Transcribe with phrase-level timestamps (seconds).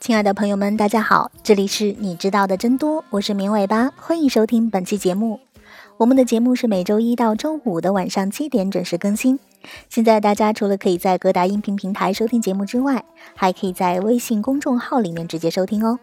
[0.00, 1.30] 亲爱的朋友们，大家好。
[1.42, 3.04] 这里是你知道的真多。
[3.10, 5.38] 我是明尾巴，欢迎收听本期节目。
[5.98, 9.38] 我们的节目是每周一到周五的晚上七点准时更新。
[9.90, 15.98] 现在大家除了可以在各大音频平台收听节目之外，还可以在微信公众号里面直接收听哦。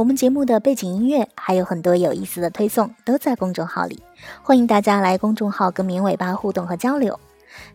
[0.00, 4.02] 我们节目的背景音乐还有很多有意思的推送都在公众号里，
[4.42, 7.20] 欢迎大家来公众号跟绵尾巴互动和交流。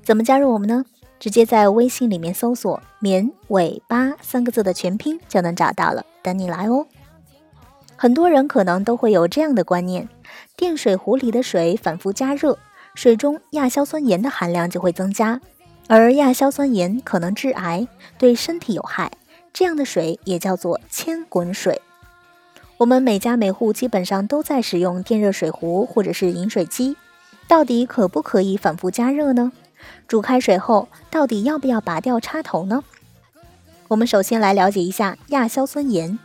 [0.02, 0.84] 怎么加入我们呢？
[1.20, 6.88] 直接在微信里面搜索“绵尾巴”三个字的全拼就能找到了，等你来哦。
[7.96, 10.10] 很多人可能都会有这样的观念：
[10.58, 12.58] 电水壶里的水反复加热，
[12.96, 15.40] 水中亚硝酸盐的含量就会增加，
[15.88, 19.12] 而亚硝酸盐可能致癌，对身体有害。
[19.54, 21.80] 这样的水也叫做千滚水。
[22.77, 26.98] 我们每家每户基本上都在使用电热水壶或者是饮水机，
[27.48, 29.54] 到底可不可以反复加热呢？
[30.09, 32.84] 煮开水后，到底要不要拔掉插头呢？
[33.87, 36.20] 我们首先来了解一下亚硝酸盐。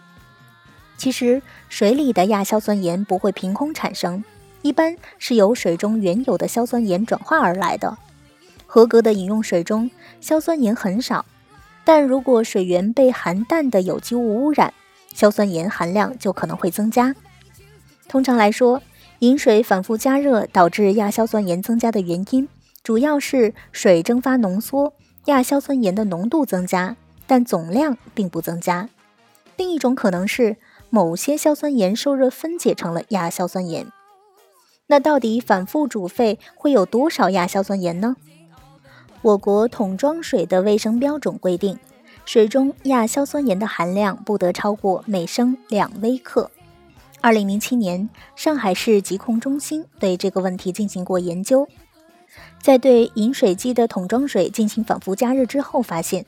[0.97, 4.25] 其实，水里的亚硝酸盐不会凭空产生，
[4.63, 7.97] 一般是由水中原有的硝酸盐转化而来的。
[8.67, 9.89] 合格的饮用水中，
[10.21, 11.25] 硝酸盐很少，
[11.85, 14.75] 但如果水源被含氮的有机物污染，
[15.15, 17.15] 硝酸盐含量就可能会增加。
[18.09, 18.83] 通常来说，
[19.21, 22.49] 饮水反复加热导致亚硝酸盐增加的原因。
[22.83, 24.95] 主要是水蒸发浓缩，
[25.27, 28.89] 亚硝酸盐的浓度增加，但总量并不增加。
[29.57, 30.57] 另一种可能是
[30.89, 33.87] 某些硝酸盐受热分解成了亚硝酸盐。
[34.87, 38.17] 那到底反复煮沸会有多少亚硝酸盐呢？
[39.23, 41.79] 我国桶装水的卫生标准规定，
[42.33, 46.49] 水中亚硝酸盐的含量不得超过每升两微克。
[47.21, 51.67] 二零零七年，上海市疾控中心对这个问题进行过研究。
[52.63, 56.25] 在对饮水机的桶装水进行反复加热之后，发现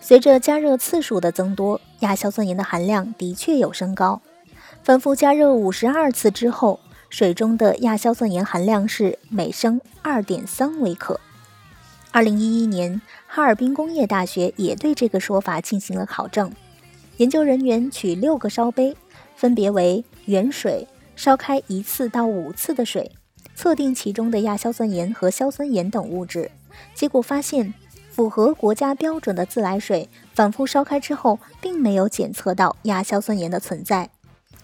[0.00, 4.20] 随着加热次数的增多，亚硝酸盐的含量的确有升高。
[4.82, 11.20] 反复加热五十二次之后，水中的亚硝酸盐含量是每升二点三微克。
[12.12, 16.50] 二零一一年，哈尔滨工业大学也对这个说法进行了考证。
[17.18, 18.96] 研究人员取六个烧杯，
[19.34, 23.12] 分别为原水，烧开一次到五次的水。
[23.54, 26.50] 测定其中的亚硝酸盐和硝酸盐等物质，
[26.94, 27.72] 结果发现，
[28.10, 34.10] 符合国家标准的自来水反复烧开之后，并没有检测到亚硝酸盐的存在。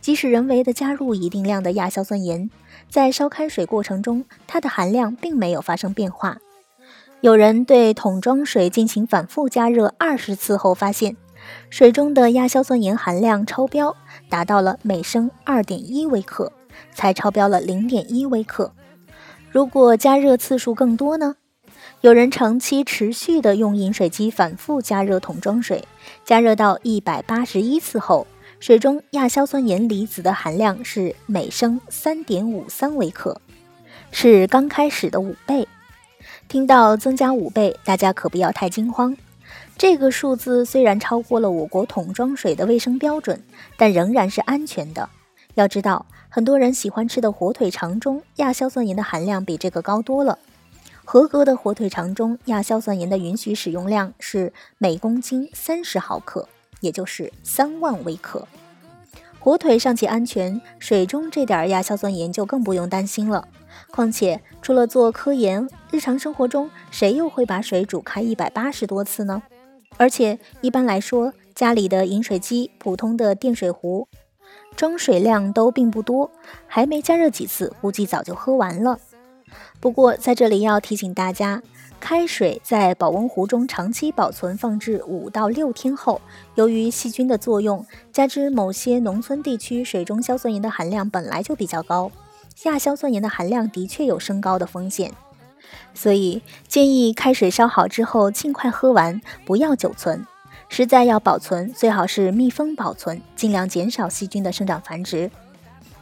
[0.01, 2.51] 即使人为的加入一定量的亚硝酸盐，
[2.91, 6.39] 在烧开水过程中，它的含量并没有发生变化。
[7.23, 11.17] 有人对桶装水进行反复加热二十次后，发现
[11.71, 13.95] 水中的亚硝酸盐含量超标，
[14.29, 16.51] 达到了每升二点一微克，
[16.93, 18.73] 才超标了零点一微克。
[19.53, 21.37] 如果加热次数更多呢？
[22.01, 25.85] 有人长期持续的用饮水机反复加热桶装水，
[26.25, 28.27] 加热到一百八十一次后，
[28.59, 33.41] 水中亚硝酸盐离子的含量是每升三点五三微克，
[34.11, 35.69] 是刚开始的五倍。
[36.53, 39.17] 听到增加五倍，大家可不要太惊慌。
[39.79, 43.43] 这个数字虽然超过了我国桶装水的卫生标准，
[43.79, 45.09] 但仍然是安全的。
[45.55, 46.05] 要知道。
[46.29, 50.39] 很多人喜欢吃的火腿肠中亚硝酸盐的含量比这个高多了。
[51.07, 56.47] 合格的火腿肠中亚硝酸盐的允许使用量是每公斤三十毫克，
[56.81, 58.47] 也就是三万微克。
[59.43, 63.49] 火腿尚且安全，水中这点亚硝酸盐就更不用担心了。
[63.91, 69.43] 况且除了做科研，日常生活中谁又会把水煮开一百八十多次呢？
[69.97, 74.07] 而且一般来说，家里的饮水机、普通的电水壶。
[74.77, 76.31] 装水量都并不多，
[76.69, 79.01] 还没加热几次，估计早就喝完了。
[79.81, 81.61] 不过在这里要提醒大家，
[82.03, 86.21] 开水在保温壶中长期保存放置五到六天后，
[86.57, 92.11] 由于细菌的作用，加之某些农村地区水中硝酸盐的含量本来就比较高，
[92.65, 95.13] 亚硝酸盐的含量的确有升高的风险，
[95.95, 100.27] 所以建议开水烧好之后尽快喝完，不要久存。
[100.69, 105.31] 实在要保存，最好是密封保存，尽量减少细菌的生长繁殖。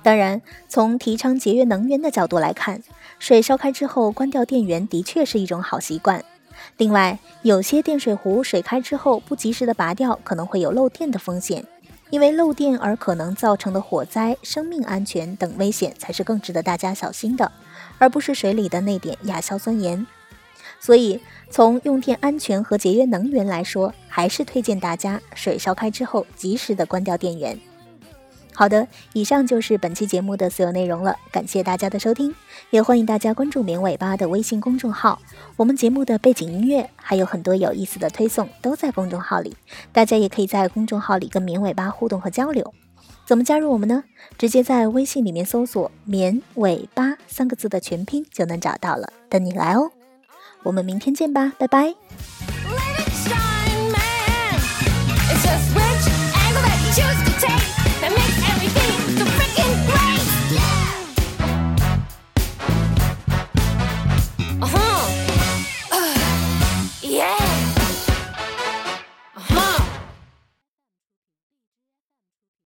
[0.02, 2.82] 当然，从提倡节约能源的角度来看，
[3.20, 6.25] 水烧开之后关掉电源的确是一种好习惯。
[6.78, 11.64] 另外，有些电水壶水开之后不及时的拔掉，可能会有漏电的风险，
[12.08, 17.52] 因为漏电而可能造成的火灾、生命安全等危险才是更值得大家小心的，
[17.99, 20.06] 而不是水里的那点亚硝酸盐。
[20.81, 21.20] 所以，
[21.50, 27.61] 从用电安全和节约能源来说，还是推荐大家水烧开之后及时的关掉电源。
[28.60, 32.34] 好的，以上就是本期节目的所有内容了，感谢大家的收听，
[32.68, 35.18] 也欢迎大家关注“绵尾巴”的微信公众号，
[35.56, 39.56] 我们节目的背景音乐还有很多有意思的推送都在公众号里，
[39.94, 42.74] 大家也可以在公众号里跟绵尾巴互动和交流。
[43.24, 44.04] 怎么加入我们呢？
[44.36, 49.90] 直接在微信里面搜索“绵尾巴”三个字的全拼就能找到了，等你来哦。
[50.64, 51.94] 我们明天见吧，拜拜。